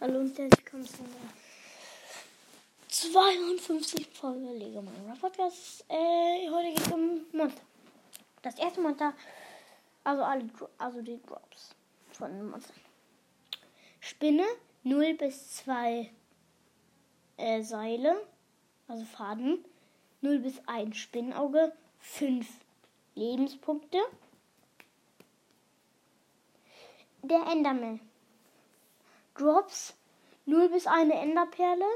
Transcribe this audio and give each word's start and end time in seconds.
Hallo 0.00 0.18
und 0.18 0.36
herzlich 0.36 0.64
willkommen 0.64 0.84
zu 0.86 1.04
einer 1.04 1.32
52 2.88 4.08
Folge 4.08 4.52
Lego 4.54 4.82
Minecraft 4.82 5.20
Podcast. 5.20 5.84
Äh, 5.88 6.50
heute 6.50 6.70
geht 6.70 6.80
es 6.80 6.92
um 6.92 7.20
Monster. 7.32 7.62
Das 8.42 8.58
erste 8.58 8.80
Monster, 8.80 9.14
also 10.02 10.24
alle, 10.24 10.50
also 10.78 11.00
die 11.00 11.22
Drops 11.22 11.76
von 12.10 12.32
den. 12.32 12.54
Spinne 14.00 14.44
0 14.82 15.14
bis 15.14 15.58
2 15.58 16.10
äh, 17.36 17.62
Seile, 17.62 18.26
also 18.88 19.04
Faden. 19.04 19.64
0 20.22 20.40
bis 20.40 20.60
1 20.66 20.96
Spinnauge, 20.96 21.72
5 22.00 22.46
Lebenspunkte. 23.14 23.98
Der 27.22 27.46
Enderman. 27.46 28.00
Drops 29.34 29.94
0 30.46 30.68
bis 30.68 30.86
1 30.86 31.12
Enderperle, 31.12 31.86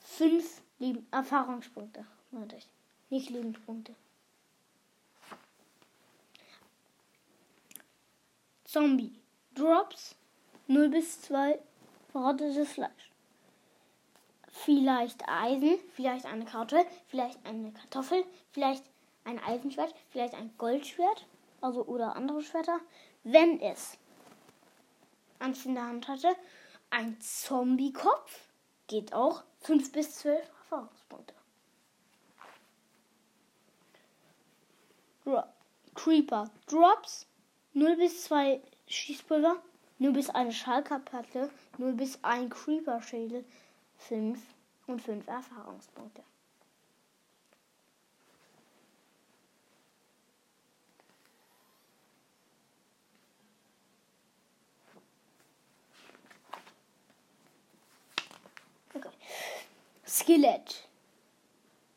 5 0.00 0.62
Leben 0.78 1.06
Erfahrungspunkte. 1.12 2.04
Nicht 3.10 3.30
Lebenspunkte. 3.30 3.94
Zombie. 8.64 9.12
Drops 9.54 10.16
0 10.66 10.88
bis 10.88 11.20
2 11.22 11.60
verrottetes 12.10 12.72
Fleisch. 12.72 13.12
Vielleicht 14.48 15.28
Eisen, 15.28 15.78
vielleicht 15.92 16.26
eine 16.26 16.44
Karte, 16.44 16.84
vielleicht 17.08 17.44
eine 17.46 17.72
Kartoffel, 17.72 18.24
vielleicht 18.50 18.84
ein 19.24 19.38
Eisenschwert, 19.38 19.94
vielleicht 20.10 20.34
ein 20.34 20.52
Goldschwert, 20.58 21.26
also 21.60 21.84
oder 21.84 22.16
andere 22.16 22.42
Schwerter, 22.42 22.80
wenn 23.24 23.60
es 23.60 23.98
eins 25.42 25.66
in 25.66 25.74
der 25.74 25.84
Hand 25.84 26.08
hatte, 26.08 26.34
ein 26.90 27.20
Zombie-Kopf, 27.20 28.48
geht 28.86 29.12
auch 29.12 29.42
5 29.60 29.92
bis 29.92 30.16
12 30.16 30.40
Erfahrungspunkte. 30.40 31.34
Dro 35.24 35.42
Creeper 35.94 36.50
Drops 36.66 37.26
0 37.74 37.96
bis 37.96 38.24
2 38.24 38.60
Schießpulver, 38.86 39.62
0 39.98 40.12
bis 40.12 40.30
eine 40.30 40.52
Schallkaplatte, 40.52 41.50
0 41.78 41.92
bis 41.94 42.18
ein 42.22 42.50
Creeper-Schädel, 42.50 43.44
5 43.98 44.38
und 44.86 45.00
5 45.00 45.26
Erfahrungspunkte. 45.26 46.22
Skelett. 60.12 60.86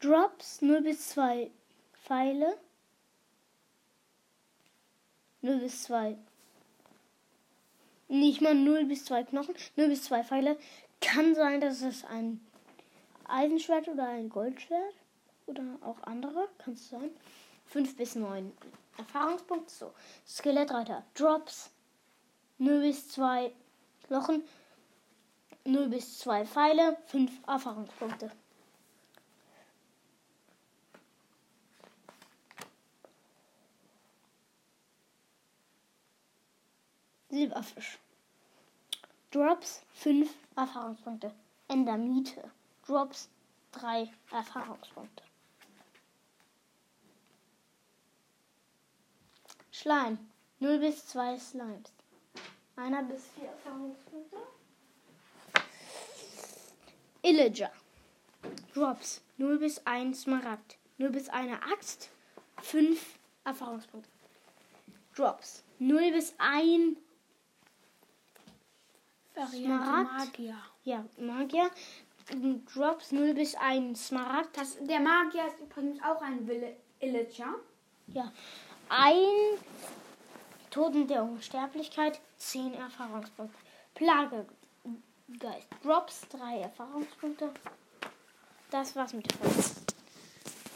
Drops 0.00 0.62
0 0.62 0.80
bis 0.80 1.10
2 1.10 1.48
Pfeile. 1.92 2.58
0 5.42 5.60
bis 5.60 5.84
2. 5.84 6.16
Nicht 8.08 8.40
mal 8.40 8.56
0 8.56 8.86
bis 8.86 9.04
2 9.04 9.22
Knochen. 9.22 9.54
0 9.76 9.88
bis 9.88 10.02
2 10.02 10.24
Pfeile. 10.24 10.58
Kann 11.00 11.36
sein, 11.36 11.60
dass 11.60 11.82
es 11.82 12.04
ein 12.04 12.44
Eisenschwert 13.28 13.86
oder 13.86 14.08
ein 14.08 14.28
Goldschwert 14.28 14.94
oder 15.46 15.62
auch 15.80 16.02
andere. 16.02 16.48
Kann 16.58 16.74
es 16.74 16.88
sein. 16.88 17.10
5 17.66 17.96
bis 17.96 18.16
9 18.16 18.50
Erfahrungspunkte. 18.98 19.72
So. 19.72 19.94
Skelettreiter. 20.26 21.04
Drops 21.14 21.70
0 22.58 22.80
bis 22.80 23.08
2 23.10 23.52
Knochen. 24.08 24.42
0 25.64 25.88
bis 25.88 26.18
2 26.20 26.46
Pfeile, 26.46 26.96
5 27.06 27.30
Erfahrungspunkte. 27.46 28.30
Silberfisch. 37.28 37.98
Drops 39.30 39.82
5 39.94 40.34
Erfahrungspunkte. 40.56 41.32
Endermite. 41.68 42.50
Drops 42.86 43.28
3 43.72 44.10
Erfahrungspunkte. 44.32 45.22
Schleim. 49.70 50.18
0 50.58 50.78
bis 50.80 51.06
2 51.06 51.38
Slimes. 51.38 51.92
Einer 52.76 53.02
bis 53.04 53.28
4 53.28 53.48
Erfahrungspunkte. 53.48 54.36
Illager. 57.30 57.70
Drops 58.74 59.20
0 59.38 59.58
bis 59.58 59.78
1 59.86 60.22
Smaragd. 60.22 60.76
0 60.98 61.10
bis 61.10 61.28
1 61.28 61.52
Axt. 61.72 62.10
5 62.62 63.18
Erfahrungspunkte. 63.44 64.10
Drops 65.14 65.62
0 65.78 66.10
bis 66.12 66.34
1 66.38 66.96
Smaragd. 69.52 70.10
Magier. 70.38 70.56
Ja, 70.84 71.04
Magier. 71.18 71.70
Drops 72.74 73.12
0 73.12 73.34
bis 73.34 73.54
1 73.54 74.08
Smaragd. 74.08 74.56
Das, 74.56 74.76
der 74.80 75.00
Magier 75.00 75.46
ist 75.46 75.60
übrigens 75.60 76.02
auch 76.02 76.20
ein 76.22 76.46
Wille- 76.48 76.76
Villager. 76.98 77.54
Ja. 78.08 78.32
Ein 78.88 79.56
Toten 80.70 81.06
der 81.06 81.22
Unsterblichkeit. 81.22 82.20
10 82.38 82.74
Erfahrungspunkte. 82.74 83.56
Plage. 83.94 84.46
Geist. 85.38 85.68
Drops 85.82 86.22
3 86.30 86.60
Erfahrungspunkte. 86.60 87.50
Das 88.70 88.94
war's 88.96 89.12
mit 89.12 89.30
der 89.30 89.38
Folge. 89.38 89.70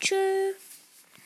Tschüss. 0.00 0.69